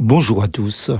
Bonjour 0.00 0.44
à 0.44 0.48
tous. 0.48 0.92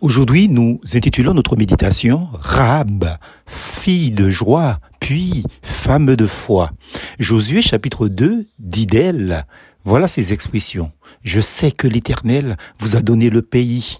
Aujourd'hui, 0.00 0.48
nous 0.48 0.80
intitulons 0.92 1.34
notre 1.34 1.54
méditation 1.54 2.28
Rahab, 2.32 3.16
fille 3.46 4.10
de 4.10 4.28
joie, 4.28 4.80
puis 4.98 5.44
femme 5.62 6.16
de 6.16 6.26
foi. 6.26 6.72
Josué 7.20 7.62
chapitre 7.62 8.08
2 8.08 8.48
dit 8.58 8.86
d'elle, 8.86 9.46
voilà 9.84 10.08
ses 10.08 10.32
expressions. 10.32 10.90
Je 11.22 11.40
sais 11.40 11.70
que 11.70 11.86
l'Éternel 11.86 12.56
vous 12.80 12.96
a 12.96 13.02
donné 13.02 13.30
le 13.30 13.40
pays. 13.40 13.98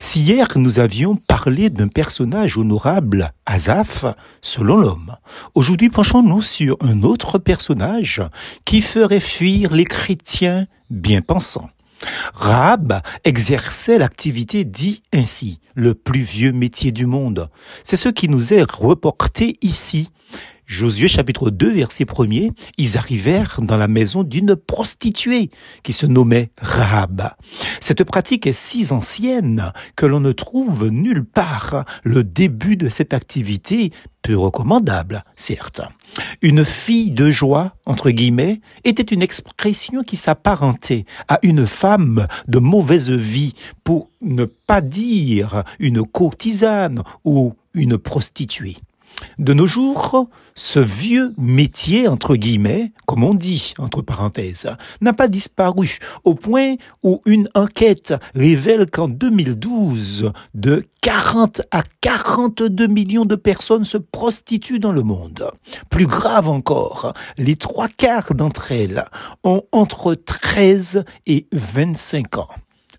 Si 0.00 0.22
hier 0.22 0.48
nous 0.56 0.80
avions 0.80 1.14
parlé 1.14 1.70
d'un 1.70 1.88
personnage 1.88 2.58
honorable, 2.58 3.32
Azaph, 3.46 4.06
selon 4.40 4.76
l'homme, 4.76 5.14
aujourd'hui 5.54 5.88
penchons-nous 5.88 6.42
sur 6.42 6.76
un 6.80 7.04
autre 7.04 7.38
personnage 7.38 8.22
qui 8.64 8.80
ferait 8.80 9.20
fuir 9.20 9.72
les 9.72 9.84
chrétiens 9.84 10.66
bien 10.90 11.20
pensants. 11.20 11.70
Rahab 12.34 13.00
exerçait 13.24 13.98
l'activité 13.98 14.64
dit 14.64 15.02
ainsi, 15.12 15.60
le 15.74 15.94
plus 15.94 16.22
vieux 16.22 16.52
métier 16.52 16.92
du 16.92 17.06
monde. 17.06 17.50
C'est 17.84 17.96
ce 17.96 18.08
qui 18.08 18.28
nous 18.28 18.54
est 18.54 18.70
reporté 18.70 19.56
ici. 19.62 20.10
Josué 20.72 21.06
chapitre 21.06 21.50
2 21.50 21.70
verset 21.70 22.04
1er, 22.04 22.50
ils 22.78 22.96
arrivèrent 22.96 23.60
dans 23.60 23.76
la 23.76 23.88
maison 23.88 24.22
d'une 24.22 24.56
prostituée 24.56 25.50
qui 25.82 25.92
se 25.92 26.06
nommait 26.06 26.50
Rahab. 26.58 27.28
Cette 27.78 28.04
pratique 28.04 28.46
est 28.46 28.52
si 28.54 28.90
ancienne 28.90 29.74
que 29.96 30.06
l'on 30.06 30.20
ne 30.20 30.32
trouve 30.32 30.88
nulle 30.88 31.26
part 31.26 31.84
le 32.04 32.24
début 32.24 32.78
de 32.78 32.88
cette 32.88 33.12
activité 33.12 33.92
peu 34.22 34.34
recommandable, 34.34 35.24
certes. 35.36 35.82
Une 36.40 36.64
fille 36.64 37.10
de 37.10 37.30
joie, 37.30 37.74
entre 37.84 38.08
guillemets, 38.08 38.62
était 38.84 39.02
une 39.02 39.20
expression 39.20 40.02
qui 40.02 40.16
s'apparentait 40.16 41.04
à 41.28 41.38
une 41.42 41.66
femme 41.66 42.26
de 42.48 42.58
mauvaise 42.58 43.10
vie, 43.10 43.52
pour 43.84 44.08
ne 44.22 44.46
pas 44.46 44.80
dire 44.80 45.64
une 45.78 46.02
courtisane 46.02 47.02
ou 47.26 47.56
une 47.74 47.98
prostituée. 47.98 48.78
De 49.38 49.54
nos 49.54 49.66
jours, 49.66 50.28
ce 50.54 50.78
vieux 50.78 51.34
métier, 51.38 52.08
entre 52.08 52.36
guillemets, 52.36 52.92
comme 53.06 53.24
on 53.24 53.34
dit, 53.34 53.74
entre 53.78 54.02
parenthèses, 54.02 54.70
n'a 55.00 55.12
pas 55.12 55.28
disparu, 55.28 55.98
au 56.24 56.34
point 56.34 56.76
où 57.02 57.22
une 57.26 57.48
enquête 57.54 58.14
révèle 58.34 58.90
qu'en 58.90 59.08
2012, 59.08 60.32
de 60.54 60.84
40 61.00 61.62
à 61.70 61.82
42 62.00 62.86
millions 62.86 63.24
de 63.24 63.34
personnes 63.34 63.84
se 63.84 63.98
prostituent 63.98 64.78
dans 64.78 64.92
le 64.92 65.02
monde. 65.02 65.50
Plus 65.90 66.06
grave 66.06 66.48
encore, 66.48 67.12
les 67.38 67.56
trois 67.56 67.88
quarts 67.88 68.34
d'entre 68.34 68.72
elles 68.72 69.04
ont 69.44 69.62
entre 69.72 70.14
13 70.14 71.04
et 71.26 71.46
25 71.52 72.38
ans. 72.38 72.48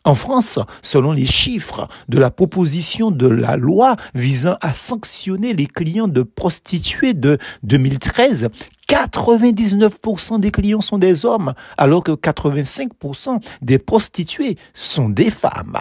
En 0.06 0.16
France, 0.16 0.59
selon 0.82 1.14
les 1.14 1.26
chiffres 1.26 1.88
de 2.09 2.20
la 2.20 2.30
proposition 2.30 3.09
de 3.09 3.28
la 3.28 3.56
loi 3.56 3.96
visant 4.14 4.58
à 4.59 4.73
sanctionner 4.73 5.54
les 5.54 5.66
clients 5.66 6.09
de 6.09 6.23
prostituées 6.23 7.14
de 7.14 7.38
2013, 7.64 8.50
99% 8.90 10.40
des 10.42 10.52
clients 10.52 10.81
sont 10.81 10.98
des 10.98 11.26
hommes, 11.26 11.54
alors 11.78 12.04
que 12.04 12.12
85% 12.12 13.42
des 13.62 13.80
prostituées 13.80 14.58
sont 14.74 15.08
des 15.08 15.30
femmes. 15.30 15.80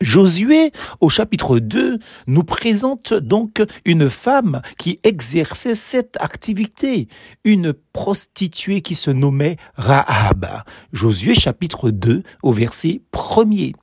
Josué, 0.00 0.72
au 1.00 1.08
chapitre 1.08 1.58
2, 1.58 1.98
nous 2.26 2.44
présente 2.44 3.14
donc 3.14 3.62
une 3.84 4.10
femme 4.10 4.60
qui 4.76 4.98
exerçait 5.02 5.74
cette 5.74 6.16
activité, 6.20 7.08
une 7.44 7.72
prostituée 7.92 8.80
qui 8.80 8.94
se 8.94 9.10
nommait 9.10 9.56
Rahab. 9.76 10.46
Josué 10.92 11.34
chapitre 11.34 11.90
2 11.90 12.22
au 12.42 12.52
verset 12.52 13.02
1er. 13.12 13.74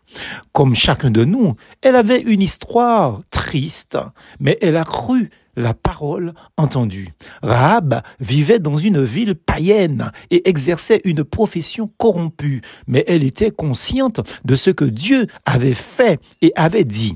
Comme 0.52 0.76
chacun 0.76 1.12
de 1.12 1.24
nous, 1.24 1.56
elle 1.82 1.96
avait 1.96 2.22
une 2.22 2.42
histoire 2.42 3.22
triste, 3.32 3.98
mais 4.40 4.58
elle 4.62 4.78
a 4.78 4.84
cru 4.84 5.30
la 5.56 5.74
parole 5.74 6.34
entendue. 6.58 7.10
Rahab 7.44 8.02
vivait 8.20 8.60
dans 8.60 8.78
une 8.78 9.04
ville 9.04 9.36
païenne 9.36 10.12
et 10.30 10.48
exerçait 10.50 11.02
une 11.04 11.24
profession 11.24 11.92
corrompue, 11.98 12.62
mais 12.88 13.04
elle 13.08 13.24
était 13.24 13.52
consciente 13.52 14.22
de 14.46 14.56
ce 14.56 14.70
que 14.70 14.86
Dieu 14.86 15.28
avait 15.46 15.74
fait 15.74 16.20
et 16.42 16.52
avait 16.56 16.84
dit. 16.84 17.16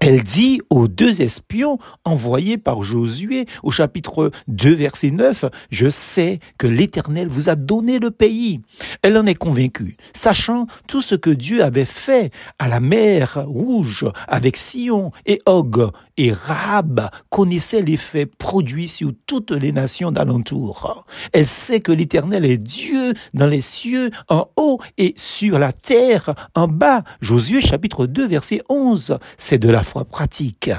Elle 0.00 0.22
dit 0.22 0.62
aux 0.70 0.88
deux 0.88 1.20
espions 1.20 1.78
envoyés 2.04 2.56
par 2.56 2.82
Josué 2.82 3.44
au 3.62 3.70
chapitre 3.70 4.30
2 4.48 4.74
verset 4.74 5.10
9, 5.10 5.44
Je 5.70 5.90
sais 5.90 6.40
que 6.56 6.66
l'Éternel 6.66 7.28
vous 7.28 7.50
a 7.50 7.54
donné 7.54 7.98
le 7.98 8.10
pays. 8.10 8.62
Elle 9.02 9.16
en 9.16 9.24
est 9.26 9.34
convaincue, 9.34 9.96
sachant 10.12 10.66
tout 10.86 11.00
ce 11.00 11.14
que 11.14 11.30
Dieu 11.30 11.64
avait 11.64 11.86
fait 11.86 12.32
à 12.58 12.68
la 12.68 12.80
mer 12.80 13.44
Rouge 13.46 14.06
avec 14.28 14.56
Sion 14.56 15.10
et 15.24 15.40
Og. 15.46 15.90
Et 16.18 16.32
Rahab 16.32 17.08
connaissait 17.30 17.80
les 17.80 17.96
faits 17.96 18.34
produits 18.36 18.88
sur 18.88 19.12
toutes 19.26 19.52
les 19.52 19.72
nations 19.72 20.12
d'alentour. 20.12 21.06
Elle 21.32 21.46
sait 21.46 21.80
que 21.80 21.92
l'Éternel 21.92 22.44
est 22.44 22.58
Dieu 22.58 23.14
dans 23.32 23.46
les 23.46 23.62
cieux 23.62 24.10
en 24.28 24.48
haut 24.56 24.80
et 24.98 25.14
sur 25.16 25.58
la 25.58 25.72
terre 25.72 26.34
en 26.54 26.68
bas. 26.68 27.02
Josué 27.22 27.62
chapitre 27.62 28.04
2 28.04 28.26
verset 28.26 28.60
11. 28.68 29.18
C'est 29.38 29.58
de 29.58 29.70
la 29.70 29.82
foi 29.82 30.04
pratique. 30.04 30.70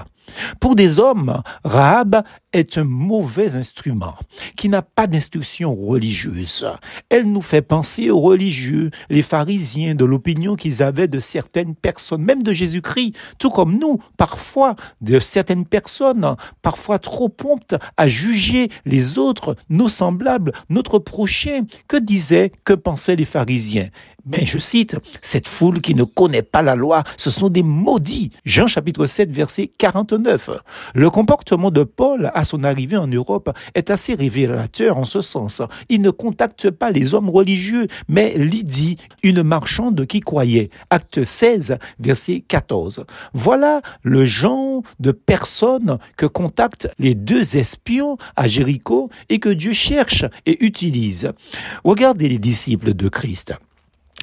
Pour 0.59 0.75
des 0.75 0.99
hommes, 0.99 1.41
Rahab 1.63 2.23
est 2.53 2.77
un 2.77 2.83
mauvais 2.83 3.55
instrument 3.55 4.15
qui 4.55 4.69
n'a 4.69 4.81
pas 4.81 5.07
d'instruction 5.07 5.75
religieuse. 5.75 6.67
Elle 7.09 7.31
nous 7.31 7.41
fait 7.41 7.61
penser 7.61 8.09
aux 8.09 8.19
religieux, 8.19 8.91
les 9.09 9.21
pharisiens, 9.21 9.95
de 9.95 10.05
l'opinion 10.05 10.55
qu'ils 10.55 10.83
avaient 10.83 11.07
de 11.07 11.19
certaines 11.19 11.75
personnes, 11.75 12.23
même 12.23 12.43
de 12.43 12.53
Jésus-Christ, 12.53 13.15
tout 13.39 13.49
comme 13.49 13.77
nous, 13.77 13.99
parfois, 14.17 14.75
de 15.01 15.19
certaines 15.19 15.65
personnes, 15.65 16.35
parfois 16.61 16.99
trop 16.99 17.29
promptes 17.29 17.75
à 17.97 18.07
juger 18.07 18.69
les 18.85 19.17
autres, 19.17 19.55
nos 19.69 19.89
semblables, 19.89 20.51
notre 20.69 20.99
prochain. 20.99 21.65
Que 21.87 21.97
disaient, 21.97 22.51
que 22.63 22.73
pensaient 22.73 23.15
les 23.15 23.25
pharisiens? 23.25 23.89
Mais 24.25 24.45
je 24.45 24.59
cite, 24.59 24.97
cette 25.21 25.47
foule 25.47 25.81
qui 25.81 25.95
ne 25.95 26.03
connaît 26.03 26.43
pas 26.43 26.61
la 26.61 26.75
loi, 26.75 27.03
ce 27.17 27.29
sont 27.29 27.49
des 27.49 27.63
maudits. 27.63 28.31
Jean 28.45 28.67
chapitre 28.67 29.05
7 29.05 29.31
verset 29.31 29.71
49. 29.77 30.51
Le 30.93 31.09
comportement 31.09 31.71
de 31.71 31.83
Paul 31.83 32.31
à 32.41 32.43
son 32.43 32.63
arrivée 32.63 32.97
en 32.97 33.07
Europe 33.07 33.55
est 33.75 33.91
assez 33.91 34.15
révélateur 34.15 34.97
en 34.97 35.03
ce 35.03 35.21
sens. 35.21 35.61
Il 35.89 36.01
ne 36.01 36.09
contacte 36.09 36.71
pas 36.71 36.89
les 36.89 37.13
hommes 37.13 37.29
religieux, 37.29 37.87
mais 38.09 38.33
Lydie, 38.35 38.97
une 39.23 39.43
marchande 39.43 40.05
qui 40.07 40.19
croyait. 40.19 40.71
Acte 40.89 41.23
16 41.23 41.77
verset 41.99 42.43
14. 42.47 43.05
Voilà 43.33 43.81
le 44.01 44.25
genre 44.25 44.81
de 44.99 45.11
personnes 45.11 45.99
que 46.17 46.25
contactent 46.25 46.89
les 46.97 47.13
deux 47.13 47.57
espions 47.57 48.17
à 48.35 48.47
Jéricho 48.47 49.09
et 49.29 49.39
que 49.39 49.49
Dieu 49.49 49.73
cherche 49.73 50.25
et 50.47 50.65
utilise. 50.65 51.31
Regardez 51.83 52.27
les 52.27 52.39
disciples 52.39 52.95
de 52.95 53.07
Christ. 53.07 53.53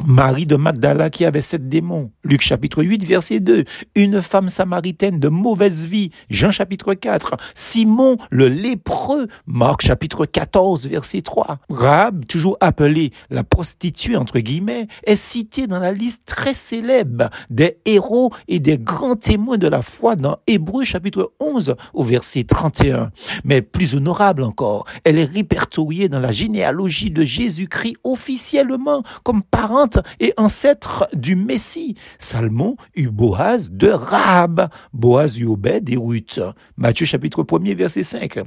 Marie 0.06 0.46
de 0.46 0.56
Magdala 0.56 1.10
qui 1.10 1.24
avait 1.24 1.40
sept 1.40 1.68
démons. 1.68 2.12
Luc 2.22 2.40
chapitre 2.40 2.82
8 2.82 3.04
verset 3.04 3.40
2. 3.40 3.64
Une 3.94 4.22
femme 4.22 4.48
samaritaine 4.48 5.18
de 5.18 5.28
mauvaise 5.28 5.86
vie. 5.86 6.10
Jean 6.30 6.50
chapitre 6.50 6.94
4. 6.94 7.36
Simon 7.54 8.16
le 8.30 8.48
lépreux. 8.48 9.26
Marc 9.46 9.82
chapitre 9.82 10.24
14 10.24 10.86
verset 10.86 11.22
3. 11.22 11.58
Rahab, 11.68 12.26
toujours 12.26 12.56
appelée 12.60 13.10
la 13.30 13.42
prostituée 13.42 14.16
entre 14.16 14.38
guillemets, 14.38 14.86
est 15.04 15.16
citée 15.16 15.66
dans 15.66 15.80
la 15.80 15.92
liste 15.92 16.22
très 16.26 16.54
célèbre 16.54 17.30
des 17.50 17.78
héros 17.84 18.32
et 18.46 18.60
des 18.60 18.78
grands 18.78 19.16
témoins 19.16 19.58
de 19.58 19.68
la 19.68 19.82
foi 19.82 20.14
dans 20.14 20.38
Hébreu 20.46 20.84
chapitre 20.84 21.32
11 21.40 21.74
au 21.94 22.04
verset 22.04 22.44
31. 22.44 23.10
Mais 23.44 23.62
plus 23.62 23.94
honorable 23.94 24.44
encore, 24.44 24.84
elle 25.04 25.18
est 25.18 25.24
répertoriée 25.24 26.08
dans 26.08 26.20
la 26.20 26.32
généalogie 26.32 27.10
de 27.10 27.24
Jésus-Christ 27.24 27.96
officiellement 28.04 29.02
comme 29.24 29.42
parent 29.42 29.87
et 30.20 30.34
ancêtre 30.36 31.08
du 31.12 31.36
Messie. 31.36 31.94
Salmon 32.18 32.76
eut 32.96 33.08
Boaz 33.08 33.70
de 33.70 33.88
Rahab. 33.88 34.68
Boaz 34.92 35.38
eut 35.38 35.46
Obed 35.46 35.88
et 35.88 35.96
Ruth. 35.96 36.40
Matthieu 36.76 37.06
chapitre 37.06 37.42
1er 37.42 37.74
verset 37.74 38.02
5. 38.02 38.38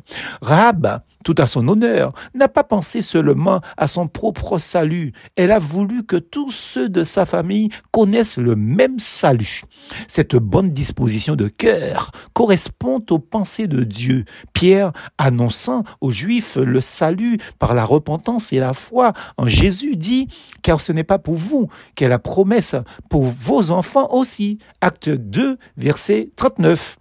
Rahab, 0.41 1.01
tout 1.23 1.35
à 1.37 1.45
son 1.45 1.67
honneur, 1.67 2.13
n'a 2.33 2.47
pas 2.47 2.63
pensé 2.63 3.01
seulement 3.01 3.61
à 3.77 3.87
son 3.87 4.07
propre 4.07 4.57
salut. 4.57 5.13
Elle 5.35 5.51
a 5.51 5.59
voulu 5.59 6.03
que 6.03 6.15
tous 6.15 6.51
ceux 6.51 6.89
de 6.89 7.03
sa 7.03 7.25
famille 7.25 7.69
connaissent 7.91 8.37
le 8.37 8.55
même 8.55 8.99
salut. 8.99 9.61
Cette 10.07 10.35
bonne 10.35 10.71
disposition 10.71 11.35
de 11.35 11.47
cœur 11.47 12.11
correspond 12.33 13.03
aux 13.09 13.19
pensées 13.19 13.67
de 13.67 13.83
Dieu. 13.83 14.25
Pierre, 14.53 14.91
annonçant 15.17 15.83
aux 16.01 16.11
Juifs 16.11 16.57
le 16.57 16.81
salut 16.81 17.37
par 17.59 17.73
la 17.73 17.85
repentance 17.85 18.53
et 18.53 18.59
la 18.59 18.73
foi 18.73 19.13
en 19.37 19.47
Jésus, 19.47 19.95
dit, 19.95 20.27
car 20.61 20.81
ce 20.81 20.91
n'est 20.91 21.03
pas 21.03 21.19
pour 21.19 21.35
vous 21.35 21.67
qu'est 21.95 22.09
la 22.09 22.19
promesse, 22.19 22.75
pour 23.09 23.23
vos 23.23 23.71
enfants 23.71 24.09
aussi. 24.11 24.57
Acte 24.81 25.09
2, 25.09 25.57
verset 25.77 26.31
39. 26.35 26.97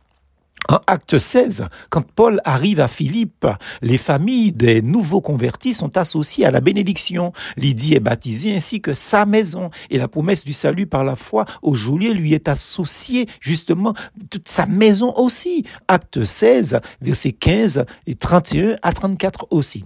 En 0.71 0.79
acte 0.87 1.19
16, 1.19 1.65
quand 1.89 2.05
Paul 2.15 2.41
arrive 2.45 2.79
à 2.79 2.87
Philippe, 2.87 3.45
les 3.83 3.99
familles 3.99 4.53
des 4.53 4.83
nouveaux 4.83 5.21
convertis 5.21 5.75
sont 5.75 5.97
associées 5.97 6.47
à 6.47 6.53
la 6.53 6.61
bénédiction. 6.61 7.33
Lydie 7.57 7.95
est 7.95 8.01
baptisée 8.01 8.55
ainsi 8.55 8.81
que 8.81 8.95
sa 8.95 9.27
maison 9.27 9.71
et 9.91 9.99
la 9.99 10.07
promesse 10.07 10.45
du 10.45 10.53
salut 10.53 10.87
par 10.87 11.03
la 11.03 11.17
foi 11.17 11.45
au 11.63 11.75
geôlier 11.75 12.15
lui 12.15 12.35
est 12.35 12.47
associée 12.47 13.27
justement 13.41 13.95
toute 14.31 14.49
sa 14.49 14.65
maison 14.67 15.13
aussi. 15.17 15.65
Acte 15.89 16.23
16, 16.23 16.79
versets 17.01 17.33
15 17.33 17.85
et 18.07 18.15
31 18.15 18.77
à 18.83 18.93
34 18.93 19.49
aussi. 19.51 19.85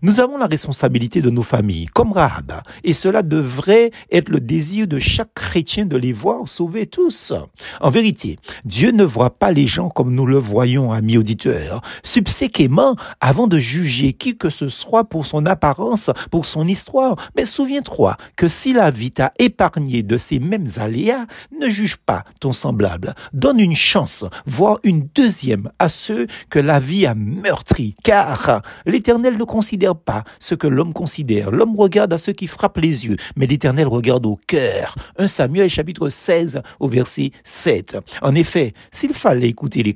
Nous 0.00 0.20
avons 0.20 0.38
la 0.38 0.46
responsabilité 0.46 1.20
de 1.20 1.28
nos 1.28 1.42
familles, 1.42 1.88
comme 1.92 2.12
Rahab, 2.12 2.62
et 2.84 2.94
cela 2.94 3.22
devrait 3.22 3.90
être 4.10 4.30
le 4.30 4.40
désir 4.40 4.86
de 4.86 4.98
chaque 4.98 5.34
chrétien 5.34 5.84
de 5.84 5.98
les 5.98 6.12
voir 6.14 6.48
sauvés 6.48 6.86
tous. 6.86 7.34
En 7.82 7.90
vérité, 7.90 8.38
Dieu 8.64 8.92
ne 8.92 9.04
voit 9.04 9.38
pas 9.38 9.52
les 9.52 9.66
gens 9.66 9.90
comme 9.90 10.14
nous 10.14 10.21
nous 10.22 10.26
le 10.28 10.38
voyons, 10.38 10.92
amis 10.92 11.18
auditeurs, 11.18 11.80
subséquemment, 12.04 12.94
avant 13.20 13.48
de 13.48 13.58
juger 13.58 14.12
qui 14.12 14.36
que 14.36 14.50
ce 14.50 14.68
soit 14.68 15.02
pour 15.02 15.26
son 15.26 15.46
apparence, 15.46 16.12
pour 16.30 16.46
son 16.46 16.68
histoire. 16.68 17.16
Mais 17.36 17.44
souviens-toi 17.44 18.16
que 18.36 18.46
si 18.46 18.72
la 18.72 18.92
vie 18.92 19.10
t'a 19.10 19.32
épargné 19.40 20.04
de 20.04 20.16
ces 20.16 20.38
mêmes 20.38 20.68
aléas, 20.76 21.26
ne 21.58 21.68
juge 21.68 21.96
pas 21.96 22.22
ton 22.38 22.52
semblable. 22.52 23.14
Donne 23.32 23.58
une 23.58 23.74
chance, 23.74 24.24
voire 24.46 24.78
une 24.84 25.08
deuxième 25.12 25.72
à 25.80 25.88
ceux 25.88 26.28
que 26.50 26.60
la 26.60 26.78
vie 26.78 27.04
a 27.04 27.16
meurtri. 27.16 27.96
Car 28.04 28.62
l'éternel 28.86 29.36
ne 29.36 29.44
considère 29.44 29.96
pas 29.96 30.22
ce 30.38 30.54
que 30.54 30.68
l'homme 30.68 30.92
considère. 30.92 31.50
L'homme 31.50 31.74
regarde 31.74 32.12
à 32.12 32.18
ceux 32.18 32.32
qui 32.32 32.46
frappent 32.46 32.78
les 32.78 33.06
yeux, 33.06 33.16
mais 33.34 33.48
l'éternel 33.48 33.88
regarde 33.88 34.24
au 34.26 34.38
cœur. 34.46 34.94
1 35.18 35.26
Samuel 35.26 35.68
chapitre 35.68 36.08
16 36.08 36.62
au 36.78 36.86
verset 36.86 37.32
7. 37.42 37.98
En 38.22 38.36
effet, 38.36 38.72
s'il 38.92 39.12
fallait 39.12 39.48
écouter 39.48 39.82
les 39.82 39.94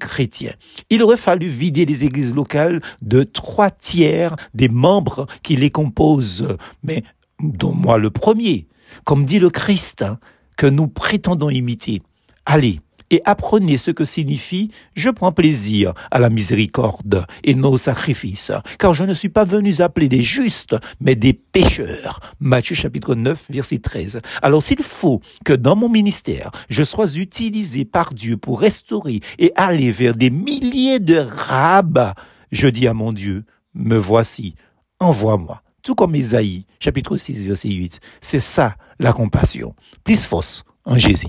il 0.91 1.03
aurait 1.03 1.17
fallu 1.17 1.49
vider 1.49 1.85
les 1.85 2.05
églises 2.05 2.35
locales 2.35 2.81
de 3.03 3.23
trois 3.23 3.71
tiers 3.71 4.37
des 4.55 4.69
membres 4.69 5.27
qui 5.43 5.57
les 5.57 5.71
composent, 5.71 6.57
mais 6.83 7.03
dont 7.41 7.73
moi 7.73 7.99
le 7.99 8.11
premier, 8.11 8.67
comme 9.05 9.25
dit 9.25 9.39
le 9.39 9.51
Christ, 9.51 10.03
hein, 10.03 10.19
que 10.57 10.67
nous 10.67 10.89
prétendons 10.89 11.51
imiter. 11.51 12.03
Allez, 12.45 12.81
et 13.11 13.23
apprenez 13.25 13.77
ce 13.77 13.91
que 13.91 14.05
signifie 14.05 14.71
je 14.95 15.11
prends 15.11 15.33
plaisir 15.33 15.93
à 16.11 16.19
la 16.19 16.31
miséricorde 16.31 17.27
et 17.45 17.55
non 17.55 17.73
au 17.73 17.79
sacrifice, 17.79 18.53
car 18.79 18.95
je 18.95 19.05
ne 19.05 19.15
suis 19.15 19.29
pas 19.29 19.45
venu 19.45 19.75
appeler 19.81 20.09
des 20.09 20.23
justes, 20.23 20.77
mais 21.01 21.17
des 21.17 21.33
pécheurs. 21.33 22.21
Matthieu 22.41 22.75
chapitre 22.75 23.15
9, 23.15 23.47
verset 23.51 23.79
13. 23.79 24.21
Alors 24.43 24.63
s'il 24.63 24.83
faut 24.83 25.21
que 25.45 25.53
dans 25.53 25.77
mon 25.77 25.89
ministère, 25.89 26.51
je 26.69 26.85
sois 26.85 27.17
utilisé 27.17 27.85
par 27.85 28.15
Dieu 28.15 28.37
pour 28.37 28.61
restaurer 28.61 29.21
et 29.39 29.53
aller 29.57 29.91
vers 29.91 30.15
des 30.15 30.31
milliers 30.31 31.01
de 31.01 31.17
rabats, 31.17 32.15
je 32.53 32.69
dis 32.69 32.87
à 32.87 32.95
mon 32.95 33.13
Dieu, 33.13 33.45
me 33.75 33.97
voici, 33.97 34.55
envoie-moi. 35.01 35.63
Tout 35.83 35.95
comme 35.95 36.17
Isaïe, 36.17 36.67
chapitre 36.81 37.17
6, 37.17 37.47
verset 37.47 37.69
8. 37.69 38.01
C'est 38.21 38.41
ça 38.41 38.77
la 38.99 39.13
compassion. 39.13 39.75
Plus 40.03 40.25
fausse 40.25 40.65
en 40.85 40.99
Jésus. 40.99 41.29